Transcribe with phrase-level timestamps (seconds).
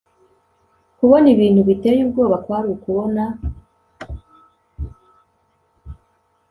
[0.97, 3.23] Kubona ibintu biteye ubwoba kwari ukubona